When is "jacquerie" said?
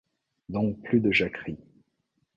1.11-1.59